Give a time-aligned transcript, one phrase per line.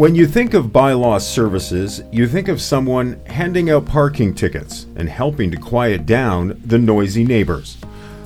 [0.00, 5.06] When you think of bylaw services, you think of someone handing out parking tickets and
[5.06, 7.76] helping to quiet down the noisy neighbors.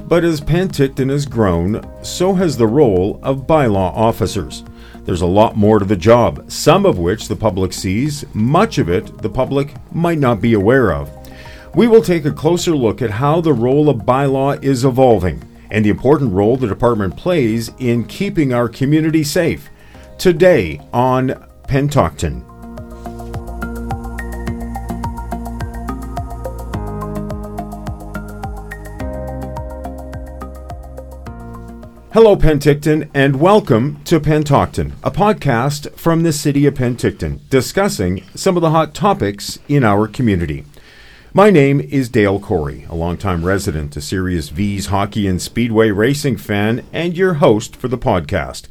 [0.06, 4.62] But as Penticton has grown, so has the role of bylaw officers.
[5.04, 8.88] There's a lot more to the job, some of which the public sees, much of
[8.88, 11.10] it the public might not be aware of.
[11.74, 15.84] We will take a closer look at how the role of bylaw is evolving and
[15.84, 19.70] the important role the department plays in keeping our community safe.
[20.18, 21.34] Today on
[21.68, 22.44] Penticton.
[32.12, 38.56] Hello, Penticton, and welcome to Penticton, a podcast from the city of Penticton discussing some
[38.56, 40.64] of the hot topics in our community.
[41.32, 46.36] My name is Dale Corey, a longtime resident, a serious Vees hockey and speedway racing
[46.36, 48.68] fan, and your host for the podcast.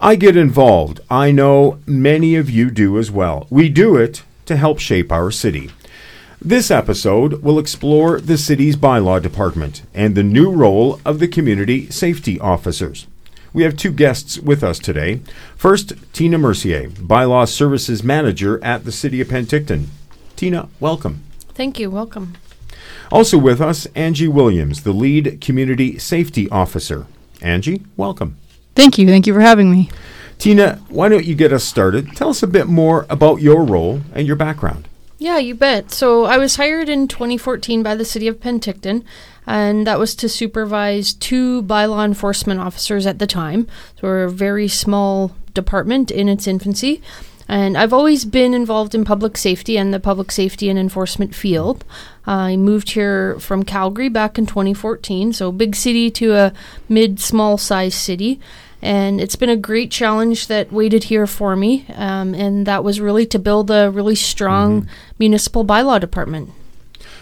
[0.00, 1.00] I get involved.
[1.10, 3.48] I know many of you do as well.
[3.50, 5.70] We do it to help shape our city.
[6.40, 11.90] This episode will explore the city's bylaw department and the new role of the community
[11.90, 13.08] safety officers.
[13.52, 15.20] We have two guests with us today.
[15.56, 19.86] First, Tina Mercier, Bylaw Services Manager at the City of Penticton.
[20.36, 21.24] Tina, welcome.
[21.54, 21.90] Thank you.
[21.90, 22.36] Welcome.
[23.10, 27.06] Also with us, Angie Williams, the lead community safety officer.
[27.42, 28.36] Angie, welcome.
[28.78, 29.08] Thank you.
[29.08, 29.90] Thank you for having me.
[30.38, 32.14] Tina, why don't you get us started?
[32.14, 34.86] Tell us a bit more about your role and your background.
[35.18, 35.90] Yeah, you bet.
[35.90, 39.02] So I was hired in 2014 by the city of Penticton,
[39.48, 43.66] and that was to supervise two bylaw enforcement officers at the time.
[43.96, 47.02] So we're a very small department in its infancy.
[47.48, 51.84] And I've always been involved in public safety and the public safety and enforcement field.
[52.26, 56.52] I moved here from Calgary back in 2014, so big city to a
[56.88, 58.38] mid small size city
[58.80, 61.86] and it's been a great challenge that waited here for me.
[61.94, 64.90] Um, and that was really to build a really strong mm-hmm.
[65.18, 66.50] municipal bylaw department.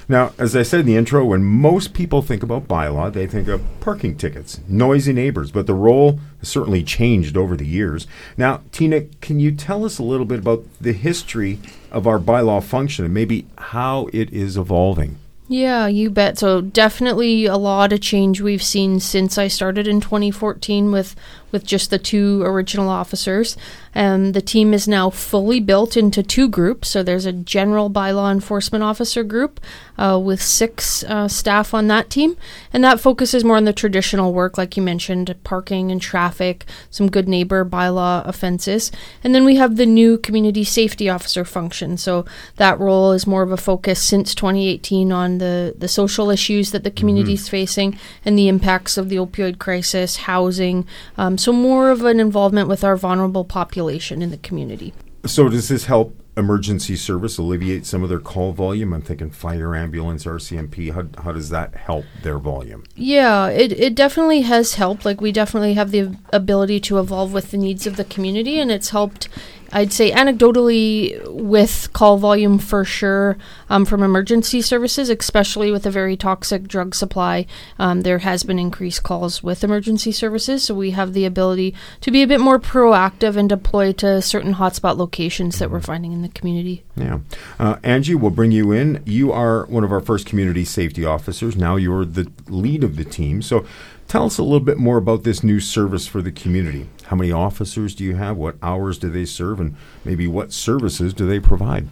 [0.09, 3.49] Now, as I said in the intro, when most people think about bylaw, they think
[3.49, 8.06] of parking tickets, noisy neighbors, but the role has certainly changed over the years.
[8.37, 11.59] Now, Tina, can you tell us a little bit about the history
[11.91, 15.19] of our bylaw function and maybe how it is evolving?
[15.49, 16.39] Yeah, you bet.
[16.39, 21.15] So definitely a lot of change we've seen since I started in 2014 with
[21.53, 23.57] with just the two original officers.
[23.95, 26.89] Um, the team is now fully built into two groups.
[26.89, 29.59] So there's a general bylaw enforcement officer group
[29.97, 32.37] uh, with six uh, staff on that team,
[32.75, 37.11] and that focuses more on the traditional work, like you mentioned, parking and traffic, some
[37.11, 38.93] good neighbor bylaw offenses.
[39.25, 41.97] And then we have the new community safety officer function.
[41.97, 42.27] So
[42.57, 46.85] that role is more of a focus since 2018 on the, the social issues that
[46.85, 47.51] the community is mm-hmm.
[47.51, 50.87] facing and the impacts of the opioid crisis, housing.
[51.17, 54.95] Um, so more of an involvement with our vulnerable population in the community.
[55.25, 58.93] So does this help emergency service alleviate some of their call volume?
[58.93, 60.93] I'm thinking fire, ambulance, RCMP.
[60.93, 62.85] How, how does that help their volume?
[62.95, 65.05] Yeah, it, it definitely has helped.
[65.05, 68.71] Like, we definitely have the ability to evolve with the needs of the community, and
[68.71, 69.29] it's helped
[69.72, 73.37] I'd say anecdotally with call volume for sure
[73.69, 77.47] um, from emergency services, especially with a very toxic drug supply,
[77.78, 80.65] um, there has been increased calls with emergency services.
[80.65, 84.54] So we have the ability to be a bit more proactive and deploy to certain
[84.54, 86.84] hotspot locations that we're finding in the community.
[86.97, 87.21] Yeah.
[87.59, 89.03] Uh, Angie, we'll bring you in.
[89.04, 91.56] You are one of our first community safety officers.
[91.56, 93.43] Now you're the lead of the team.
[93.43, 93.66] So
[94.09, 96.88] Tell us a little bit more about this new service for the community.
[97.06, 98.37] How many officers do you have?
[98.37, 99.61] What hours do they serve?
[99.61, 101.89] And maybe what services do they provide?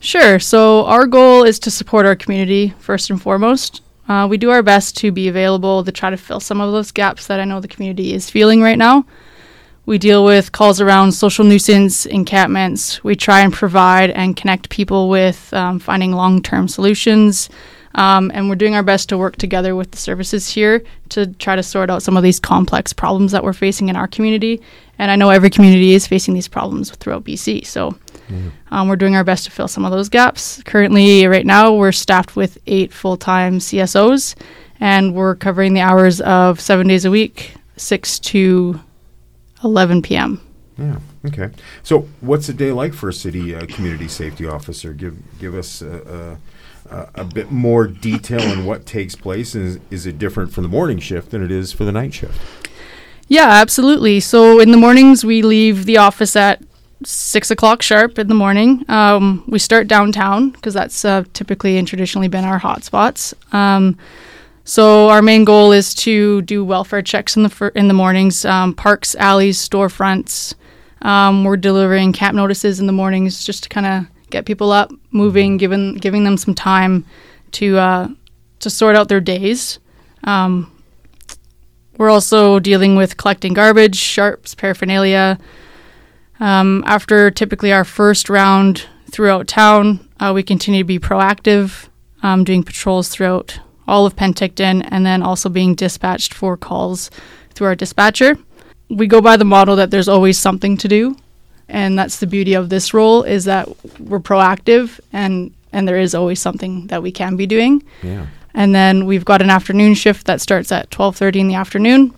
[0.00, 0.38] Sure.
[0.38, 3.82] So, our goal is to support our community first and foremost.
[4.08, 6.92] Uh, we do our best to be available to try to fill some of those
[6.92, 9.04] gaps that I know the community is feeling right now.
[9.86, 13.02] We deal with calls around social nuisance encampments.
[13.02, 17.48] We try and provide and connect people with um, finding long term solutions
[17.94, 21.56] um, and we're doing our best to work together with the services here to try
[21.56, 24.60] to sort out some of these complex problems that we're facing in our community.
[24.98, 27.66] And I know every community is facing these problems throughout BC.
[27.66, 28.48] So mm-hmm.
[28.70, 30.62] um, we're doing our best to fill some of those gaps.
[30.64, 34.34] Currently, right now, we're staffed with eight full time CSOs,
[34.80, 38.80] and we're covering the hours of seven days a week, 6 to
[39.64, 40.40] 11 p.m.
[40.76, 40.98] Yeah.
[41.26, 41.50] Okay.
[41.82, 44.92] So, what's a day like for a city uh, community safety officer?
[44.92, 46.36] Give give us uh,
[46.90, 49.54] uh, a bit more detail on what takes place?
[49.54, 52.40] Is, is it different for the morning shift than it is for the night shift?
[53.26, 54.20] Yeah, absolutely.
[54.20, 56.62] So in the mornings, we leave the office at
[57.04, 58.84] six o'clock sharp in the morning.
[58.88, 63.34] Um, we start downtown because that's uh, typically and traditionally been our hotspots.
[63.54, 63.98] Um,
[64.64, 68.44] so our main goal is to do welfare checks in the fir- in the mornings,
[68.44, 70.54] um, parks, alleys, storefronts,
[71.02, 74.90] Um, we're delivering cap notices in the mornings just to kind of get people up,
[75.10, 77.04] moving, giving giving them some time
[77.52, 78.08] to uh,
[78.60, 79.78] to sort out their days.
[80.24, 80.72] Um,
[81.96, 85.38] we're also dealing with collecting garbage, sharps, paraphernalia.
[86.40, 91.88] Um, after typically our first round throughout town, uh, we continue to be proactive,
[92.22, 93.58] um, doing patrols throughout
[93.88, 97.10] all of Penticton, and then also being dispatched for calls
[97.54, 98.36] through our dispatcher.
[98.88, 101.16] We go by the model that there's always something to do,
[101.68, 103.68] and that's the beauty of this role is that
[104.00, 107.82] we're proactive and and there is always something that we can be doing.
[108.02, 108.26] Yeah.
[108.54, 112.14] And then we've got an afternoon shift that starts at 12:30 in the afternoon.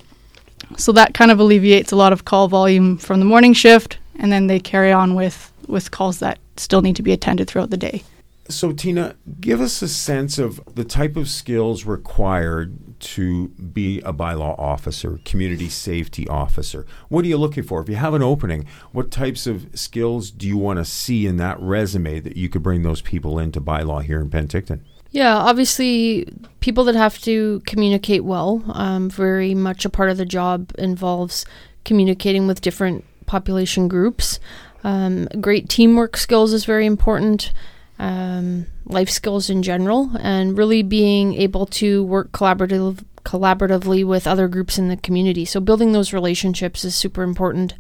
[0.77, 4.31] So that kind of alleviates a lot of call volume from the morning shift and
[4.31, 7.77] then they carry on with with calls that still need to be attended throughout the
[7.77, 8.03] day.
[8.49, 14.13] So, Tina, give us a sense of the type of skills required to be a
[14.13, 16.87] bylaw officer, community safety officer.
[17.09, 17.81] What are you looking for?
[17.81, 21.37] If you have an opening, what types of skills do you want to see in
[21.39, 24.81] that resume that you could bring those people into bylaw here in Penticton?
[25.11, 26.29] Yeah, obviously,
[26.61, 28.63] people that have to communicate well.
[28.69, 31.45] Um, very much a part of the job involves
[31.85, 34.39] communicating with different population groups.
[34.85, 37.53] Um, great teamwork skills is very important
[38.01, 44.49] um, life skills in general, and really being able to work collaborative, collaboratively with other
[44.49, 45.45] groups in the community.
[45.45, 47.75] So, building those relationships is super important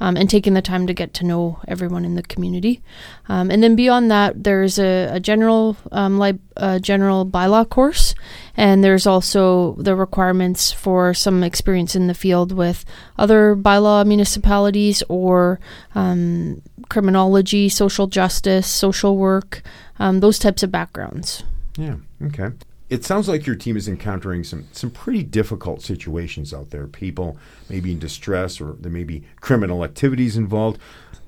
[0.00, 2.82] um, and taking the time to get to know everyone in the community.
[3.28, 8.14] Um, and then beyond that, there's a, a general um, li- a general bylaw course,
[8.56, 12.84] and there's also the requirements for some experience in the field with
[13.18, 15.60] other bylaw municipalities or
[15.94, 19.62] um, criminology, social justice, social work,
[19.98, 21.42] um, those types of backgrounds.
[21.76, 21.96] Yeah.
[22.22, 22.50] Okay.
[22.88, 26.86] It sounds like your team is encountering some some pretty difficult situations out there.
[26.86, 27.36] People
[27.68, 30.78] may be in distress, or there may be criminal activities involved.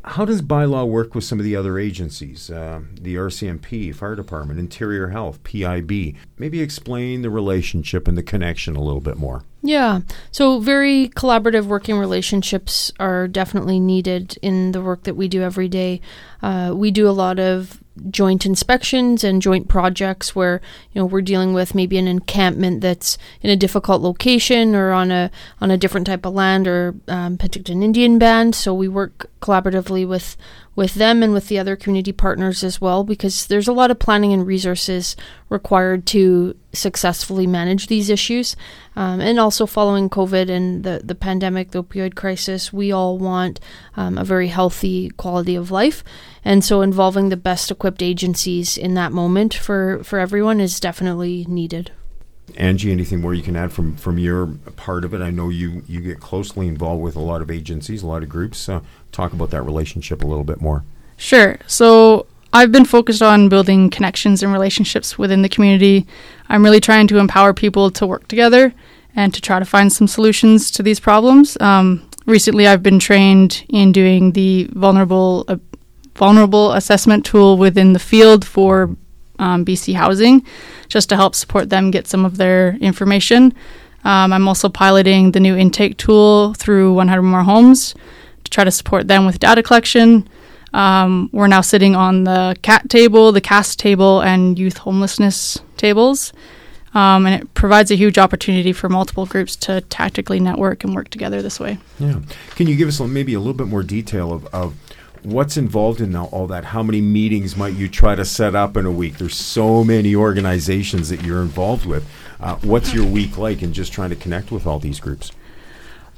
[0.05, 4.61] How does bylaw work with some of the other agencies, uh, the RCMP, Fire Department,
[4.61, 6.15] Interior Health, PIB?
[6.39, 9.43] Maybe explain the relationship and the connection a little bit more.
[9.61, 10.01] Yeah.
[10.31, 15.69] So, very collaborative working relationships are definitely needed in the work that we do every
[15.69, 16.01] day.
[16.43, 20.61] Uh, we do a lot of joint inspections and joint projects where
[20.93, 25.11] you know we're dealing with maybe an encampment that's in a difficult location or on
[25.11, 28.55] a on a different type of land or um, Penticton Indian Band.
[28.55, 30.37] So we work collaboratively with
[30.79, 33.99] with them and with the other community partners as well because there's a lot of
[33.99, 35.17] planning and resources
[35.49, 38.55] required to successfully manage these issues.
[38.95, 43.59] Um, and also following COVID and the, the pandemic, the opioid crisis, we all want
[43.97, 46.05] um, a very healthy quality of life.
[46.45, 51.45] And so involving the best equipped agencies in that moment for, for everyone is definitely
[51.49, 51.91] needed.
[52.57, 54.47] Angie, anything more you can add from from your
[54.77, 55.21] part of it?
[55.21, 58.29] I know you you get closely involved with a lot of agencies, a lot of
[58.29, 58.69] groups.
[58.69, 58.81] Uh,
[59.13, 60.85] talk about that relationship a little bit more.
[61.17, 61.59] Sure.
[61.67, 66.07] So I've been focused on building connections and relationships within the community.
[66.49, 68.73] I'm really trying to empower people to work together
[69.15, 71.59] and to try to find some solutions to these problems.
[71.61, 75.57] Um, recently, I've been trained in doing the vulnerable uh,
[76.15, 78.97] vulnerable assessment tool within the field for
[79.39, 80.45] um, BC Housing,
[80.89, 83.55] just to help support them get some of their information.
[84.05, 87.95] Um, I'm also piloting the new intake tool through 100 More Homes
[88.49, 90.29] to try to support them with data collection.
[90.73, 96.33] Um, we're now sitting on the CAT table, the CAST table, and youth homelessness tables.
[96.95, 101.11] Um, and it provides a huge opportunity for multiple groups to tactically network and work
[101.11, 101.79] together this way.
[101.99, 102.21] Yeah.
[102.57, 104.75] Can you give us maybe a little bit more detail of, of
[105.23, 106.65] what's involved in all that?
[106.67, 109.19] How many meetings might you try to set up in a week?
[109.19, 112.09] There's so many organizations that you're involved with.
[112.41, 115.33] Uh, what's your week like in just trying to connect with all these groups?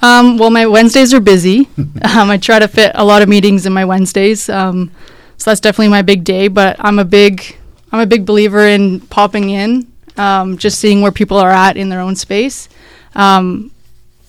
[0.03, 1.69] Um, well, my Wednesdays are busy.
[1.77, 4.91] um, I try to fit a lot of meetings in my Wednesdays, um,
[5.37, 6.49] so that's definitely my big day.
[6.49, 7.57] But I'm a big,
[7.93, 11.89] I'm a big believer in popping in, um, just seeing where people are at in
[11.89, 12.69] their own space.
[13.15, 13.71] Um,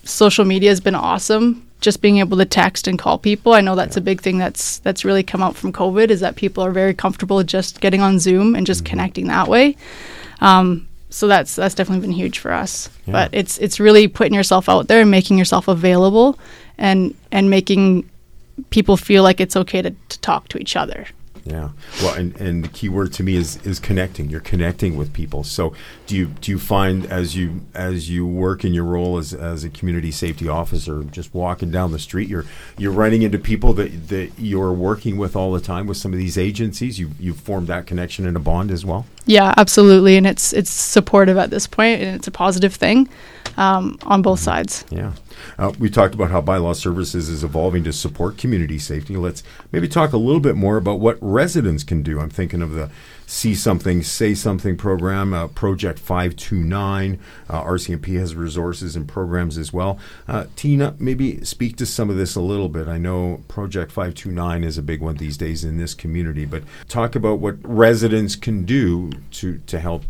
[0.04, 1.68] social media has been awesome.
[1.80, 3.54] Just being able to text and call people.
[3.54, 6.36] I know that's a big thing that's that's really come out from COVID is that
[6.36, 8.90] people are very comfortable just getting on Zoom and just mm-hmm.
[8.90, 9.76] connecting that way.
[10.40, 12.88] Um, so that's that's definitely been huge for us.
[13.06, 13.12] Yeah.
[13.12, 16.38] But it's it's really putting yourself out there and making yourself available
[16.78, 18.08] and and making
[18.70, 21.06] people feel like it's okay to, to talk to each other.
[21.44, 21.70] Yeah.
[22.00, 24.30] Well, and, and the key word to me is is connecting.
[24.30, 25.42] You're connecting with people.
[25.42, 25.74] So
[26.06, 29.64] do you do you find as you as you work in your role as, as
[29.64, 32.44] a community safety officer, just walking down the street, you're
[32.78, 36.18] you're running into people that, that you're working with all the time with some of
[36.18, 36.98] these agencies.
[36.98, 39.06] You you've formed that connection and a bond as well.
[39.26, 43.08] Yeah, absolutely, and it's it's supportive at this point, and it's a positive thing
[43.56, 44.84] um, on both sides.
[44.90, 45.12] Yeah.
[45.58, 49.16] Uh, we talked about how bylaw services is evolving to support community safety.
[49.16, 52.20] Let's maybe talk a little bit more about what residents can do.
[52.20, 52.90] I'm thinking of the
[53.26, 57.18] See Something, Say Something program, uh, Project 529.
[57.48, 59.98] Uh, RCMP has resources and programs as well.
[60.28, 62.88] Uh, Tina, maybe speak to some of this a little bit.
[62.88, 67.14] I know Project 529 is a big one these days in this community, but talk
[67.14, 70.04] about what residents can do to, to help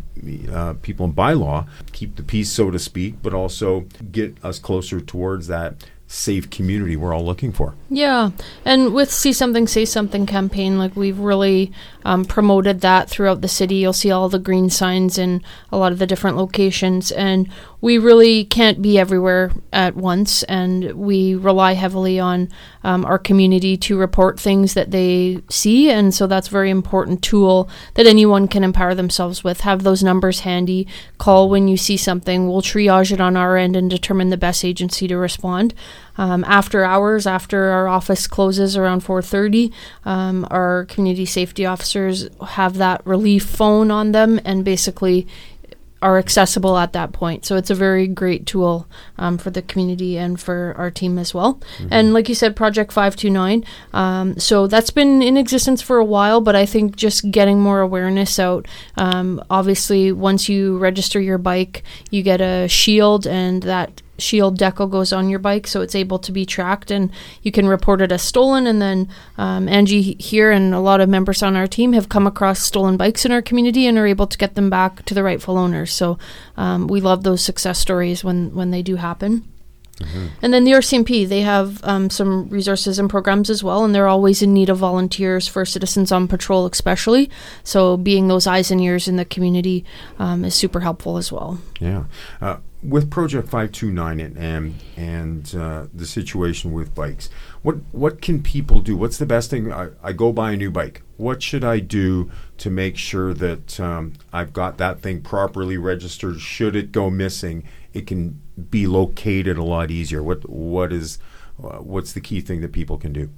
[0.51, 4.99] uh, people in bylaw keep the peace, so to speak, but also get us closer
[4.99, 5.75] towards that
[6.13, 7.73] safe community we're all looking for.
[7.89, 8.31] Yeah,
[8.63, 11.71] and with See Something, Say Something campaign, like we've really
[12.05, 13.75] um, promoted that throughout the city.
[13.75, 15.41] You'll see all the green signs in
[15.71, 17.49] a lot of the different locations, and
[17.83, 22.47] we really can't be everywhere at once, and we rely heavily on
[22.81, 27.21] um, our community to report things that they see, and so that's a very important
[27.21, 29.59] tool that anyone can empower themselves with.
[29.61, 30.87] Have those numbers handy.
[31.17, 32.47] Call when you see something.
[32.47, 35.73] We'll triage it on our end and determine the best agency to respond.
[36.17, 39.73] Um, after hours, after our office closes around 4:30,
[40.05, 45.27] um, our community safety officers have that relief phone on them, and basically
[46.03, 47.45] are accessible at that point.
[47.45, 48.85] So it's a very great tool
[49.17, 51.55] um, for the community and for our team as well.
[51.77, 51.87] Mm-hmm.
[51.91, 53.63] And like you said, Project 529.
[53.93, 57.79] Um, so that's been in existence for a while, but I think just getting more
[57.79, 58.67] awareness out.
[58.97, 64.89] Um, obviously, once you register your bike, you get a shield, and that shield decal
[64.89, 68.11] goes on your bike so it's able to be tracked and you can report it
[68.11, 71.93] as stolen and then um, angie here and a lot of members on our team
[71.93, 75.03] have come across stolen bikes in our community and are able to get them back
[75.05, 75.93] to the rightful owners.
[75.93, 76.17] So
[76.57, 79.52] um, we love those success stories when when they do happen
[79.97, 80.27] Mm-hmm.
[80.41, 84.07] And then the RCMP, they have um, some resources and programs as well, and they're
[84.07, 87.29] always in need of volunteers for citizens on patrol, especially.
[87.63, 89.85] So being those eyes and ears in the community
[90.19, 91.59] um, is super helpful as well.
[91.79, 92.05] Yeah.
[92.41, 97.29] Uh, with Project 529 and and uh, the situation with bikes,
[97.61, 98.97] what what can people do?
[98.97, 99.71] What's the best thing?
[99.71, 101.01] I, I go buy a new bike.
[101.17, 106.41] What should I do to make sure that um, I've got that thing properly registered?
[106.41, 110.21] Should it go missing, it can be located a lot easier.
[110.21, 111.19] What what is
[111.63, 113.29] uh, what's the key thing that people can do?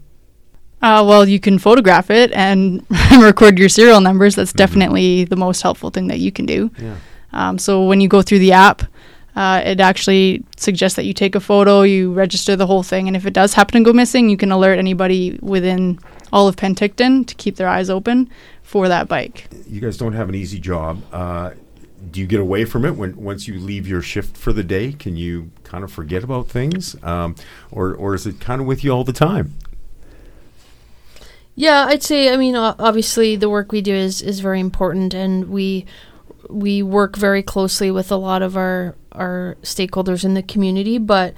[0.82, 2.86] Uh, well, you can photograph it and
[3.20, 4.36] record your serial numbers.
[4.36, 4.58] That's mm-hmm.
[4.58, 6.72] definitely the most helpful thing that you can do.
[6.78, 6.96] Yeah.
[7.34, 8.84] Um, so when you go through the app,
[9.36, 13.18] uh, it actually suggests that you take a photo, you register the whole thing, and
[13.18, 16.00] if it does happen to go missing, you can alert anybody within
[16.32, 18.30] all of Penticton to keep their eyes open
[18.64, 19.48] for that bike.
[19.68, 21.02] You guys don't have an easy job.
[21.12, 21.52] Uh,
[22.16, 24.94] do you get away from it when once you leave your shift for the day?
[24.94, 27.36] Can you kind of forget about things, um,
[27.72, 29.54] or or is it kind of with you all the time?
[31.56, 32.34] Yeah, I'd say.
[32.34, 35.86] I mean, obviously, the work we do is is very important, and we
[36.50, 41.34] we work very closely with a lot of our our stakeholders in the community, but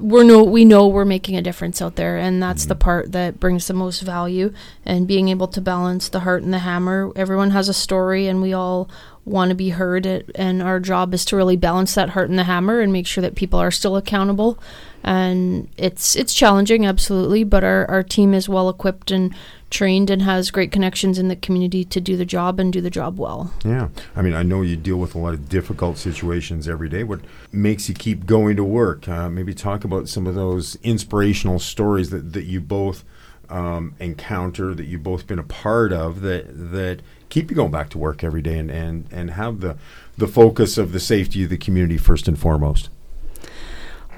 [0.00, 2.70] we're no we know we're making a difference out there and that's mm-hmm.
[2.70, 4.52] the part that brings the most value
[4.86, 8.40] and being able to balance the heart and the hammer everyone has a story and
[8.40, 8.88] we all
[9.24, 12.44] want to be heard and our job is to really balance that heart and the
[12.44, 14.58] hammer and make sure that people are still accountable
[15.04, 19.32] and it's it's challenging absolutely but our, our team is well equipped and
[19.72, 22.90] trained and has great connections in the community to do the job and do the
[22.90, 23.52] job well.
[23.64, 23.88] Yeah.
[24.14, 27.02] I mean, I know you deal with a lot of difficult situations every day.
[27.02, 29.08] What makes you keep going to work?
[29.08, 33.02] Uh, maybe talk about some of those inspirational stories that, that you both
[33.52, 37.90] um, encounter, that you've both been a part of, that, that keep you going back
[37.90, 39.76] to work every day and, and, and have the,
[40.16, 42.88] the focus of the safety of the community first and foremost.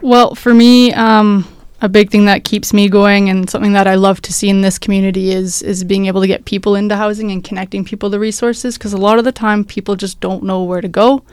[0.00, 1.46] Well, for me, um,
[1.80, 4.60] a big thing that keeps me going and something that I love to see in
[4.60, 8.18] this community is is being able to get people into housing and connecting people to
[8.18, 11.24] resources because a lot of the time people just don't know where to go.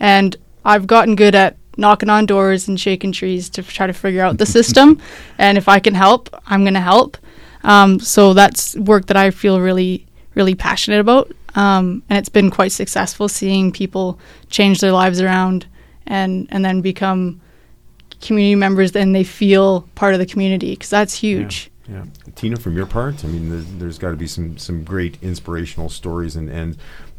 [0.00, 4.22] And I've gotten good at knocking on doors and shaking trees to try to figure
[4.22, 5.00] out the system.
[5.38, 7.16] And if I can help, I'm going to help.
[7.64, 11.32] Um, so that's work that I feel really, really passionate about.
[11.56, 15.66] Um, and it's been quite successful seeing people change their lives around
[16.06, 17.40] and, and then become
[18.20, 21.70] community members and they feel part of the community because that's huge.
[21.88, 22.04] Yeah.
[22.26, 22.32] yeah.
[22.34, 25.88] Tina, from your part, I mean, there's, there's got to be some some great inspirational
[25.88, 26.76] stories and and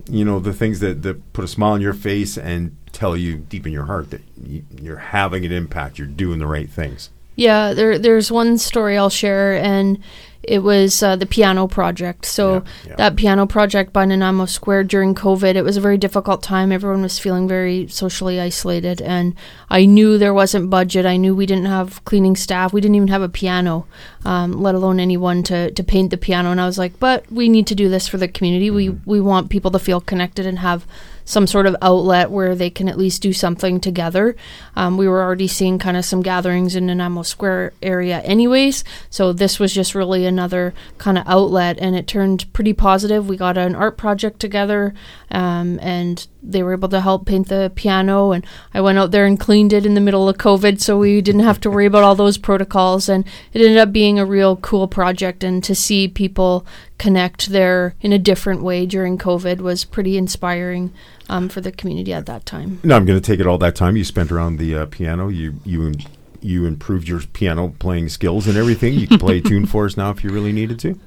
[0.10, 3.36] you know the things that that put a smile on your face and tell you
[3.38, 7.10] deep in your heart that you, you're having an impact, you're doing the right things.
[7.36, 10.02] Yeah, there there's one story I'll share and
[10.48, 12.26] it was uh, the piano project.
[12.26, 12.96] So yeah, yeah.
[12.96, 16.72] that piano project by Nanaimo Square during COVID, it was a very difficult time.
[16.72, 19.36] Everyone was feeling very socially isolated, and
[19.70, 21.06] I knew there wasn't budget.
[21.06, 22.74] I knew we didn't have cleaning staff.
[22.74, 23.88] We didn't even have a piano,
[24.24, 26.52] um, let alone anyone to to paint the piano.
[26.52, 28.68] And I was like, but we need to do this for the community.
[28.68, 29.10] Mm-hmm.
[29.10, 30.86] We we want people to feel connected and have
[31.26, 34.36] some sort of outlet where they can at least do something together.
[34.76, 38.84] Um, we were already seeing kind of some gatherings in Nanaimo Square area, anyways.
[39.10, 43.28] So this was just really another kind of outlet, and it turned pretty positive.
[43.28, 44.94] We got an art project together,
[45.32, 49.26] um, and they were able to help paint the piano and I went out there
[49.26, 52.04] and cleaned it in the middle of COVID so we didn't have to worry about
[52.04, 56.08] all those protocols and it ended up being a real cool project and to see
[56.08, 56.66] people
[56.98, 60.94] connect there in a different way during COVID was pretty inspiring
[61.30, 62.80] um, for the community at that time.
[62.84, 65.28] No, I'm going to take it all that time you spent around the uh, piano.
[65.28, 65.94] You you
[66.42, 68.94] you improved your piano playing skills and everything.
[68.94, 71.00] You can play tune for us now if you really needed to.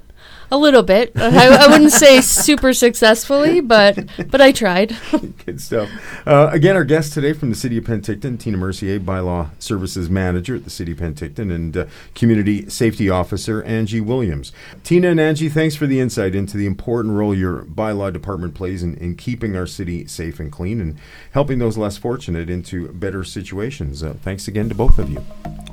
[0.51, 1.13] A little bit.
[1.15, 3.99] I, I wouldn't say super successfully, but
[4.31, 4.97] but I tried.
[5.45, 5.91] Good stuff.
[6.27, 10.57] Uh, again, our guest today from the City of Penticton, Tina Mercier, Bylaw Services Manager
[10.57, 14.53] at the City of Penticton, and uh, Community Safety Officer Angie Williams.
[14.85, 18.83] Tina and Angie, thanks for the insight into the important role your bylaw department plays
[18.83, 20.99] in, in keeping our city safe and clean and
[21.33, 24.03] helping those less fortunate into better situations.
[24.03, 25.23] Uh, thanks again to both of you.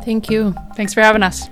[0.03, 0.53] Thank you.
[0.75, 1.47] Thanks for having us.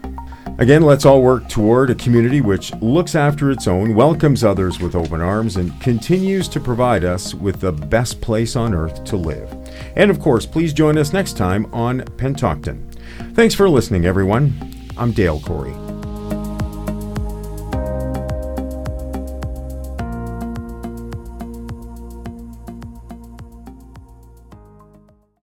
[0.60, 4.94] Again, let's all work toward a community which looks after its own, welcomes others with
[4.94, 9.52] open arms, and continues to provide us with the best place on earth to live.
[9.96, 12.94] And of course, please join us next time on Penticton.
[13.34, 14.54] Thanks for listening, everyone.
[14.96, 15.74] I'm Dale Corey.